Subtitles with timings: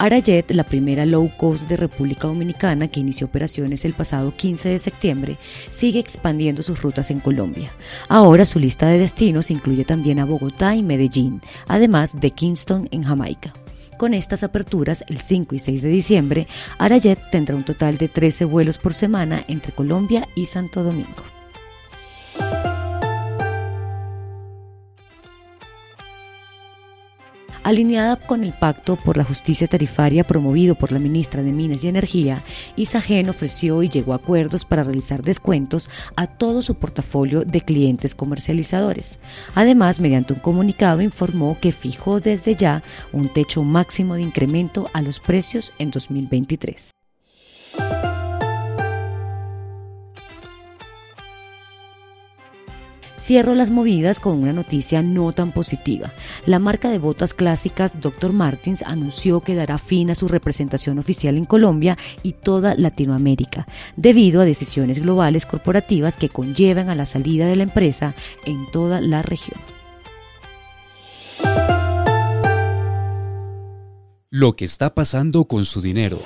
[0.00, 4.78] Arayet, la primera low cost de República Dominicana que inició operaciones el pasado 15 de
[4.78, 5.36] septiembre,
[5.68, 7.70] sigue expandiendo sus rutas en Colombia.
[8.08, 13.02] Ahora su lista de destinos incluye también a Bogotá y Medellín, además de Kingston en
[13.02, 13.52] Jamaica.
[13.98, 16.48] Con estas aperturas, el 5 y 6 de diciembre,
[16.78, 21.29] Arayet tendrá un total de 13 vuelos por semana entre Colombia y Santo Domingo.
[27.70, 31.88] Alineada con el pacto por la justicia tarifaria promovido por la ministra de Minas y
[31.88, 32.42] Energía,
[32.74, 38.16] Isagen ofreció y llegó a acuerdos para realizar descuentos a todo su portafolio de clientes
[38.16, 39.20] comercializadores.
[39.54, 42.82] Además, mediante un comunicado informó que fijó desde ya
[43.12, 46.90] un techo máximo de incremento a los precios en 2023.
[53.20, 56.10] Cierro las movidas con una noticia no tan positiva.
[56.46, 58.32] La marca de botas clásicas Dr.
[58.32, 64.40] Martins anunció que dará fin a su representación oficial en Colombia y toda Latinoamérica, debido
[64.40, 68.14] a decisiones globales corporativas que conllevan a la salida de la empresa
[68.46, 69.60] en toda la región.
[74.30, 76.18] Lo que está pasando con su dinero.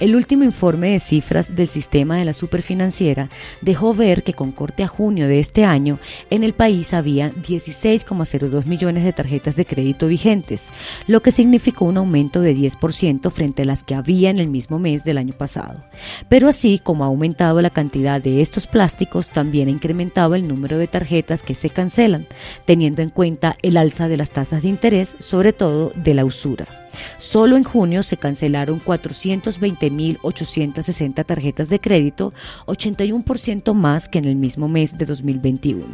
[0.00, 3.28] El último informe de cifras del sistema de la superfinanciera
[3.60, 5.98] dejó ver que con corte a junio de este año,
[6.30, 10.70] en el país había 16,02 millones de tarjetas de crédito vigentes,
[11.06, 14.78] lo que significó un aumento de 10% frente a las que había en el mismo
[14.78, 15.84] mes del año pasado.
[16.30, 20.78] Pero así como ha aumentado la cantidad de estos plásticos, también ha incrementado el número
[20.78, 22.26] de tarjetas que se cancelan,
[22.64, 26.79] teniendo en cuenta el alza de las tasas de interés, sobre todo de la usura.
[27.18, 32.32] Solo en junio se cancelaron 420.860 tarjetas de crédito,
[32.66, 35.84] 81% más que en el mismo mes de 2021.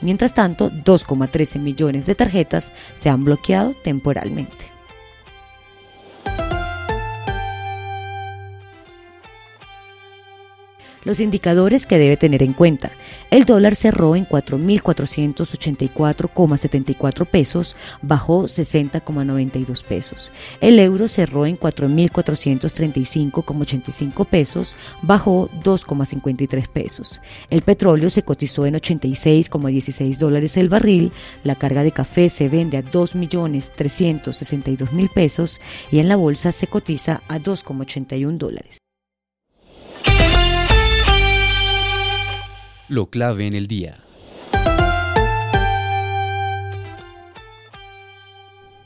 [0.00, 4.77] Mientras tanto, 2,13 millones de tarjetas se han bloqueado temporalmente.
[11.04, 12.90] Los indicadores que debe tener en cuenta.
[13.30, 20.32] El dólar cerró en 4.484,74 pesos, bajó 60,92 pesos.
[20.60, 27.20] El euro cerró en 4.435,85 pesos, bajó 2,53 pesos.
[27.50, 31.12] El petróleo se cotizó en 86,16 dólares el barril.
[31.44, 35.60] La carga de café se vende a 2.362.000 pesos
[35.90, 38.78] y en la bolsa se cotiza a 2,81 dólares.
[42.88, 43.98] Lo clave en el día.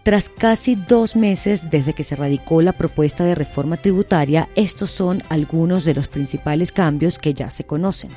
[0.03, 5.23] Tras casi dos meses desde que se radicó la propuesta de reforma tributaria, estos son
[5.29, 8.11] algunos de los principales cambios que ya se conocen.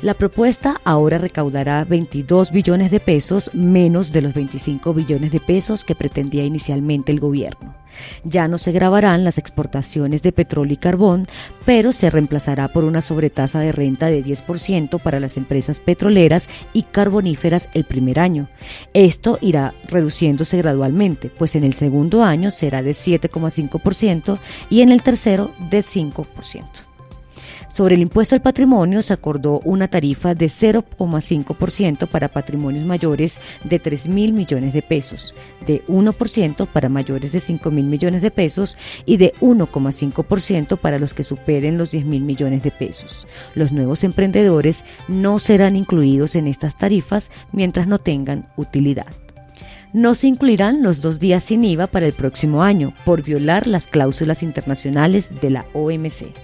[0.00, 5.82] La propuesta ahora recaudará 22 billones de pesos menos de los 25 billones de pesos
[5.82, 7.74] que pretendía inicialmente el gobierno.
[8.24, 11.26] Ya no se grabarán las exportaciones de petróleo y carbón,
[11.64, 16.82] pero se reemplazará por una sobretasa de renta de 10% para las empresas petroleras y
[16.82, 18.48] carboníferas el primer año.
[18.94, 24.38] Esto irá reduciéndose gradualmente, pues en el segundo año será de 7,5%
[24.70, 26.85] y en el tercero de 5%.
[27.68, 33.78] Sobre el impuesto al patrimonio se acordó una tarifa de 0,5% para patrimonios mayores de
[33.78, 35.34] 3 mil millones de pesos,
[35.66, 41.12] de 1% para mayores de 5 mil millones de pesos y de 1,5% para los
[41.12, 43.26] que superen los 10 mil millones de pesos.
[43.54, 49.06] Los nuevos emprendedores no serán incluidos en estas tarifas mientras no tengan utilidad
[49.92, 53.86] no se incluirán los dos días sin IVA para el próximo año por violar las
[53.86, 56.34] cláusulas internacionales de la OMC.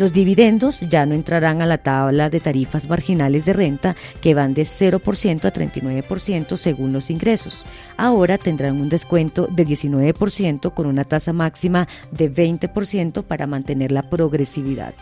[0.00, 4.54] Los dividendos ya no entrarán a la tabla de tarifas marginales de renta que van
[4.54, 7.66] de 0% a 39% según los ingresos.
[7.98, 14.08] Ahora tendrán un descuento de 19% con una tasa máxima de 20% para mantener la
[14.08, 14.94] progresividad.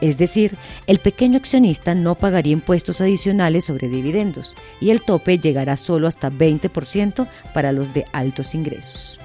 [0.00, 5.76] Es decir, el pequeño accionista no pagaría impuestos adicionales sobre dividendos y el tope llegará
[5.76, 9.18] solo hasta 20% para los de altos ingresos.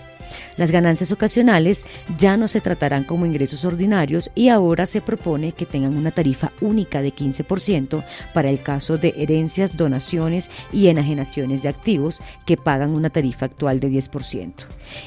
[0.59, 1.85] Las ganancias ocasionales
[2.17, 6.51] ya no se tratarán como ingresos ordinarios y ahora se propone que tengan una tarifa
[6.59, 8.03] única de 15%
[8.33, 13.79] para el caso de herencias, donaciones y enajenaciones de activos que pagan una tarifa actual
[13.79, 14.53] de 10%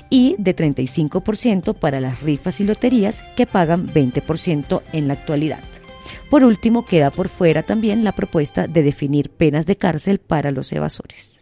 [0.09, 5.61] y de 35% para las rifas y loterías que pagan 20% en la actualidad.
[6.31, 10.73] Por último, queda por fuera también la propuesta de definir penas de cárcel para los
[10.73, 11.42] evasores.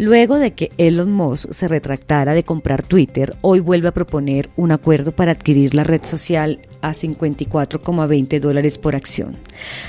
[0.00, 4.70] Luego de que Elon Musk se retractara de comprar Twitter, hoy vuelve a proponer un
[4.70, 9.36] acuerdo para adquirir la red social a 54,20 dólares por acción.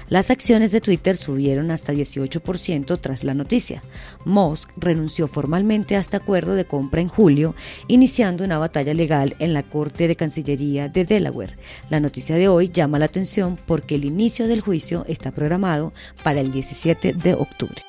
[0.09, 3.83] Las acciones de Twitter subieron hasta 18% tras la noticia.
[4.25, 7.53] Musk renunció formalmente a este acuerdo de compra en julio,
[7.87, 11.55] iniciando una batalla legal en la Corte de Cancillería de Delaware.
[11.91, 16.41] La noticia de hoy llama la atención porque el inicio del juicio está programado para
[16.41, 17.88] el 17 de octubre.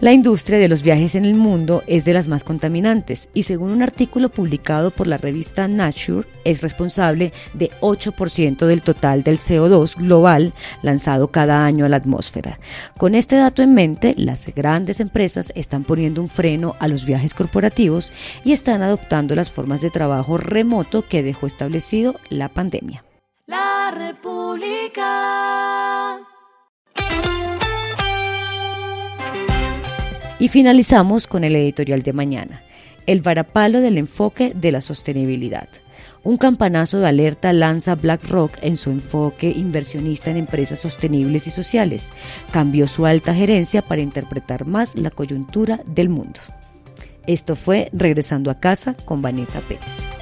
[0.00, 3.72] La industria de los viajes en el mundo es de las más contaminantes y según
[3.72, 9.96] un artículo publicado por la revista Nature es responsable de 8% del total del CO2
[9.96, 10.52] global
[10.82, 12.60] lanzado cada año a la atmósfera.
[12.96, 17.34] Con este dato en mente, las grandes empresas están poniendo un freno a los viajes
[17.34, 18.12] corporativos
[18.44, 23.02] y están adoptando las formas de trabajo remoto que dejó establecido la pandemia.
[23.46, 25.08] La República.
[30.38, 32.62] Y finalizamos con el editorial de mañana,
[33.06, 35.68] el varapalo del enfoque de la sostenibilidad.
[36.22, 42.10] Un campanazo de alerta lanza BlackRock en su enfoque inversionista en empresas sostenibles y sociales.
[42.52, 46.40] Cambió su alta gerencia para interpretar más la coyuntura del mundo.
[47.26, 50.17] Esto fue Regresando a casa con Vanessa Pérez.